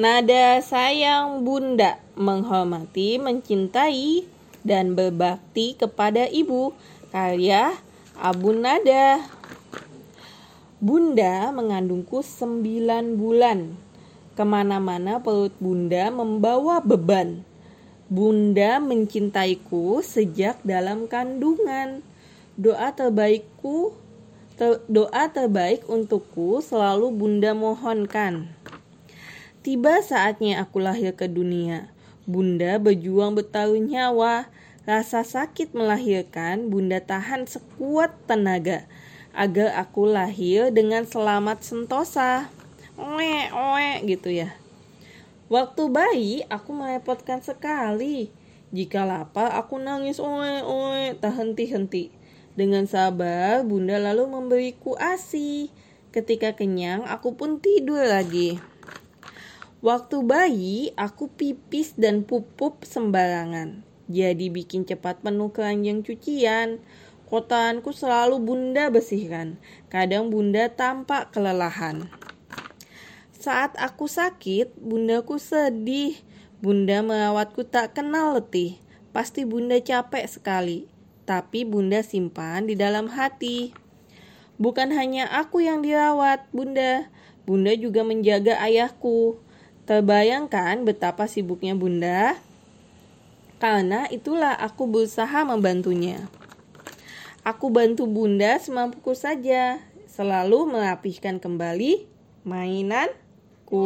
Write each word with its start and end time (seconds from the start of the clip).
Nada 0.00 0.64
sayang 0.64 1.44
bunda 1.44 2.00
menghormati, 2.16 3.20
mencintai, 3.20 4.24
dan 4.64 4.96
berbakti 4.96 5.76
kepada 5.76 6.24
ibu. 6.24 6.72
Karya 7.12 7.76
Abu 8.16 8.56
Nada. 8.56 9.20
Bunda 10.80 11.52
mengandungku 11.52 12.24
sembilan 12.24 13.20
bulan. 13.20 13.76
Ke 14.32 14.40
mana-mana 14.40 15.20
perut 15.20 15.52
bunda 15.60 16.08
membawa 16.08 16.80
beban. 16.80 17.44
Bunda 18.08 18.80
mencintaiku 18.80 20.00
sejak 20.00 20.64
dalam 20.64 21.12
kandungan. 21.12 22.00
Doa 22.56 22.88
terbaikku, 22.96 23.92
ter, 24.56 24.80
doa 24.88 25.28
terbaik 25.28 25.84
untukku 25.92 26.64
selalu 26.64 27.12
bunda 27.12 27.52
mohonkan. 27.52 28.48
Tiba 29.60 30.00
saatnya 30.00 30.64
aku 30.64 30.80
lahir 30.80 31.12
ke 31.12 31.28
dunia. 31.28 31.92
Bunda 32.24 32.80
berjuang 32.80 33.36
bertaruh 33.36 33.76
nyawa. 33.76 34.48
Rasa 34.88 35.20
sakit 35.20 35.76
melahirkan, 35.76 36.72
bunda 36.72 37.04
tahan 37.04 37.44
sekuat 37.44 38.16
tenaga 38.24 38.88
agar 39.36 39.76
aku 39.76 40.08
lahir 40.08 40.72
dengan 40.72 41.04
selamat 41.04 41.60
sentosa. 41.60 42.48
Oe, 42.96 43.52
oe 43.52 44.00
gitu 44.08 44.32
ya. 44.32 44.56
Waktu 45.52 45.82
bayi, 45.92 46.34
aku 46.48 46.72
merepotkan 46.72 47.44
sekali. 47.44 48.32
Jika 48.72 49.04
lapar, 49.04 49.52
aku 49.60 49.76
nangis 49.76 50.16
oe, 50.24 50.64
oe, 50.64 51.12
tak 51.20 51.36
henti-henti. 51.36 52.08
Dengan 52.56 52.88
sabar, 52.88 53.60
bunda 53.60 54.00
lalu 54.00 54.24
memberiku 54.24 54.96
ASI. 54.96 55.68
Ketika 56.16 56.56
kenyang, 56.56 57.04
aku 57.04 57.36
pun 57.36 57.60
tidur 57.60 58.00
lagi. 58.08 58.69
Waktu 59.80 60.20
bayi, 60.28 60.92
aku 60.92 61.32
pipis 61.32 61.96
dan 61.96 62.28
pupuk 62.28 62.84
sembarangan. 62.84 63.80
Jadi 64.12 64.52
bikin 64.52 64.84
cepat 64.84 65.24
penuh 65.24 65.48
keranjang 65.56 66.04
cucian. 66.04 66.84
Kotaanku 67.24 67.88
selalu 67.88 68.44
bunda 68.44 68.92
bersihkan. 68.92 69.56
Kadang 69.88 70.28
bunda 70.28 70.68
tampak 70.68 71.32
kelelahan. 71.32 72.12
Saat 73.32 73.72
aku 73.80 74.04
sakit, 74.04 74.76
bundaku 74.76 75.40
sedih. 75.40 76.12
Bunda 76.60 77.00
merawatku 77.00 77.64
tak 77.64 77.96
kenal 77.96 78.36
letih. 78.36 78.76
Pasti 79.16 79.48
bunda 79.48 79.80
capek 79.80 80.28
sekali. 80.28 80.92
Tapi 81.24 81.64
bunda 81.64 82.04
simpan 82.04 82.68
di 82.68 82.76
dalam 82.76 83.08
hati. 83.08 83.72
Bukan 84.60 84.92
hanya 84.92 85.24
aku 85.40 85.64
yang 85.64 85.80
dirawat, 85.80 86.44
bunda. 86.52 87.08
Bunda 87.48 87.72
juga 87.72 88.04
menjaga 88.04 88.60
ayahku. 88.60 89.40
Terbayangkan 89.90 90.86
betapa 90.86 91.26
sibuknya 91.26 91.74
bunda? 91.74 92.38
Karena 93.58 94.06
itulah 94.06 94.54
aku 94.54 94.86
berusaha 94.86 95.42
membantunya. 95.42 96.30
Aku 97.42 97.74
bantu 97.74 98.06
bunda 98.06 98.54
semampuku 98.62 99.18
saja, 99.18 99.82
selalu 100.06 100.78
merapihkan 100.78 101.42
kembali 101.42 102.06
mainanku, 102.46 103.82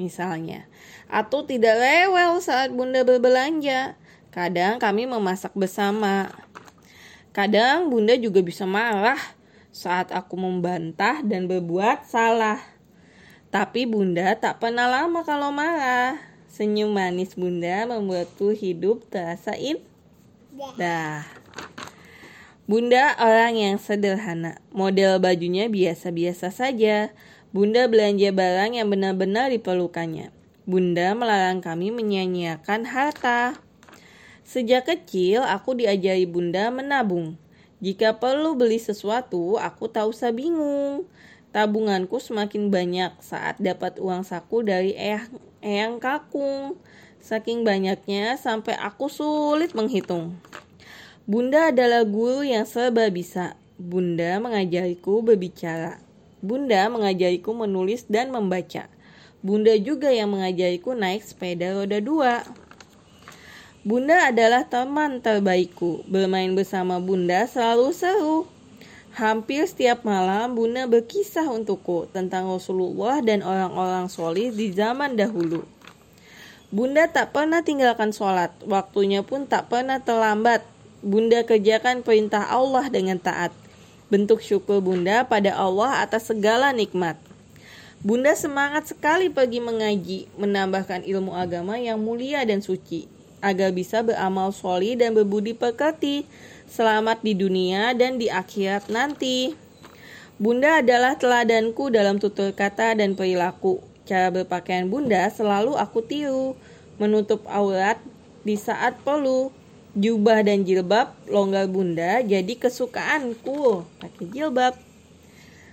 misalnya. 0.00 0.64
Atau 1.12 1.44
tidak 1.44 1.76
rewel 1.76 2.40
saat 2.40 2.72
bunda 2.72 3.04
berbelanja. 3.04 4.00
Kadang 4.32 4.80
kami 4.80 5.04
memasak 5.04 5.52
bersama. 5.52 6.32
Kadang 7.36 7.92
bunda 7.92 8.16
juga 8.16 8.40
bisa 8.40 8.64
marah 8.64 9.20
saat 9.76 10.08
aku 10.08 10.40
membantah 10.40 11.20
dan 11.20 11.44
berbuat 11.52 12.08
salah. 12.08 12.79
Tapi 13.50 13.82
bunda 13.82 14.38
tak 14.38 14.62
pernah 14.62 14.86
lama 14.86 15.26
kalau 15.26 15.50
marah. 15.50 16.22
Senyum 16.46 16.94
manis 16.94 17.34
bunda 17.34 17.82
membuatku 17.82 18.54
hidup 18.54 19.10
terasa 19.10 19.58
indah. 19.58 21.26
Bunda 22.70 23.18
orang 23.18 23.58
yang 23.58 23.76
sederhana. 23.82 24.62
Model 24.70 25.18
bajunya 25.18 25.66
biasa-biasa 25.66 26.54
saja. 26.54 27.10
Bunda 27.50 27.90
belanja 27.90 28.30
barang 28.30 28.78
yang 28.78 28.86
benar-benar 28.86 29.50
diperlukannya. 29.50 30.30
Bunda 30.70 31.10
melarang 31.18 31.58
kami 31.58 31.90
menyanyiakan 31.90 32.86
harta. 32.86 33.58
Sejak 34.46 34.86
kecil 34.86 35.42
aku 35.42 35.74
diajari 35.74 36.22
bunda 36.22 36.70
menabung. 36.70 37.34
Jika 37.82 38.22
perlu 38.22 38.54
beli 38.54 38.78
sesuatu, 38.78 39.58
aku 39.58 39.90
tak 39.90 40.06
usah 40.06 40.30
bingung. 40.30 41.10
Tabunganku 41.50 42.22
semakin 42.22 42.70
banyak 42.70 43.10
saat 43.18 43.58
dapat 43.58 43.98
uang 43.98 44.22
saku 44.22 44.62
dari 44.62 44.94
eyang, 44.94 45.34
eyang 45.58 45.98
kakung. 45.98 46.78
Saking 47.18 47.66
banyaknya 47.66 48.38
sampai 48.38 48.78
aku 48.78 49.10
sulit 49.10 49.74
menghitung. 49.74 50.38
Bunda 51.26 51.74
adalah 51.74 52.06
guru 52.06 52.46
yang 52.46 52.64
serba 52.64 53.10
bisa. 53.10 53.58
Bunda 53.76 54.38
mengajariku 54.38 55.26
berbicara. 55.26 55.98
Bunda 56.38 56.86
mengajariku 56.86 57.52
menulis 57.52 58.06
dan 58.06 58.30
membaca. 58.30 58.86
Bunda 59.42 59.74
juga 59.74 60.14
yang 60.14 60.30
mengajariku 60.30 60.94
naik 60.94 61.26
sepeda 61.26 61.74
roda 61.74 61.98
dua. 61.98 62.46
Bunda 63.82 64.30
adalah 64.30 64.70
teman 64.70 65.18
terbaikku. 65.18 66.06
Bermain 66.06 66.54
bersama 66.54 67.02
Bunda 67.02 67.44
selalu 67.50 67.90
seru. 67.90 68.59
Hampir 69.10 69.66
setiap 69.66 70.06
malam 70.06 70.54
Bunda 70.54 70.86
berkisah 70.86 71.50
untukku 71.50 72.06
tentang 72.14 72.46
Rasulullah 72.46 73.18
dan 73.18 73.42
orang-orang 73.42 74.06
solih 74.06 74.54
di 74.54 74.70
zaman 74.70 75.18
dahulu. 75.18 75.66
Bunda 76.70 77.10
tak 77.10 77.34
pernah 77.34 77.66
tinggalkan 77.66 78.14
sholat, 78.14 78.54
waktunya 78.62 79.26
pun 79.26 79.50
tak 79.50 79.66
pernah 79.66 79.98
terlambat. 79.98 80.62
Bunda 81.02 81.42
kerjakan 81.42 82.06
perintah 82.06 82.46
Allah 82.46 82.86
dengan 82.86 83.18
taat. 83.18 83.50
Bentuk 84.14 84.38
syukur 84.38 84.78
Bunda 84.78 85.26
pada 85.26 85.58
Allah 85.58 86.06
atas 86.06 86.30
segala 86.30 86.70
nikmat. 86.70 87.18
Bunda 88.06 88.30
semangat 88.38 88.94
sekali 88.94 89.26
pergi 89.26 89.58
mengaji, 89.58 90.30
menambahkan 90.38 91.02
ilmu 91.02 91.34
agama 91.34 91.82
yang 91.82 91.98
mulia 91.98 92.46
dan 92.46 92.62
suci, 92.62 93.10
agar 93.40 93.72
bisa 93.72 94.04
beramal 94.04 94.52
soli 94.52 94.96
dan 94.96 95.16
berbudi 95.16 95.56
pekerti 95.56 96.28
selamat 96.70 97.26
di 97.26 97.34
dunia 97.34 97.92
dan 97.98 98.16
di 98.16 98.30
akhirat 98.30 98.86
nanti. 98.88 99.52
Bunda 100.40 100.80
adalah 100.80 101.20
teladanku 101.20 101.92
dalam 101.92 102.16
tutur 102.16 102.56
kata 102.56 102.96
dan 102.96 103.12
perilaku. 103.12 103.82
Cara 104.08 104.32
berpakaian 104.32 104.88
bunda 104.88 105.28
selalu 105.28 105.76
aku 105.76 106.00
tiru. 106.00 106.56
Menutup 106.96 107.44
aurat 107.50 108.00
di 108.46 108.56
saat 108.56 108.96
perlu. 109.04 109.52
Jubah 109.90 110.46
dan 110.46 110.62
jilbab 110.62 111.12
longgar 111.26 111.66
bunda 111.66 112.22
jadi 112.22 112.54
kesukaanku. 112.56 113.84
Pakai 113.98 114.26
jilbab. 114.30 114.78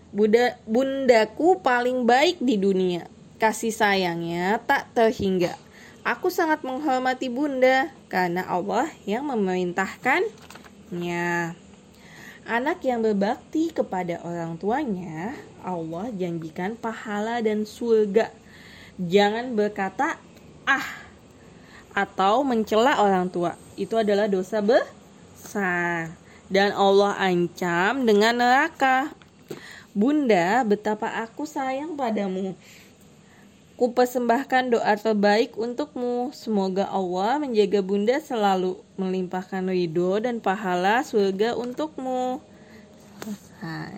Bunda, 0.10 0.58
bundaku 0.66 1.62
paling 1.62 2.10
baik 2.10 2.42
di 2.42 2.58
dunia. 2.58 3.06
Kasih 3.38 3.70
sayangnya 3.70 4.58
tak 4.66 4.90
terhingga. 4.98 5.67
Aku 6.08 6.32
sangat 6.32 6.64
menghormati 6.64 7.28
bunda 7.28 7.92
karena 8.08 8.48
Allah 8.48 8.88
yang 9.04 9.28
memerintahkan 9.28 10.24
Ya, 10.88 11.52
Anak 12.48 12.80
yang 12.88 13.04
berbakti 13.04 13.76
kepada 13.76 14.24
orang 14.24 14.56
tuanya, 14.56 15.36
Allah 15.68 16.08
janjikan 16.16 16.80
pahala 16.80 17.44
dan 17.44 17.68
surga. 17.68 18.32
Jangan 18.96 19.52
berkata 19.52 20.16
ah 20.64 20.88
atau 21.92 22.48
mencela 22.48 23.04
orang 23.04 23.28
tua. 23.28 23.60
Itu 23.76 24.00
adalah 24.00 24.32
dosa 24.32 24.64
besar 24.64 26.16
dan 26.48 26.72
Allah 26.72 27.20
ancam 27.20 28.08
dengan 28.08 28.40
neraka. 28.40 29.12
Bunda, 29.92 30.64
betapa 30.64 31.20
aku 31.28 31.44
sayang 31.44 32.00
padamu. 32.00 32.56
Kupersembahkan 33.78 34.74
doa 34.74 34.98
terbaik 34.98 35.54
untukmu. 35.54 36.34
Semoga 36.34 36.90
Allah 36.90 37.38
menjaga 37.38 37.86
bunda 37.86 38.18
selalu 38.18 38.74
melimpahkan 38.98 39.70
ridho 39.70 40.18
dan 40.18 40.42
pahala 40.42 41.06
surga 41.06 41.54
untukmu. 41.54 42.42
Selesai. 43.22 43.94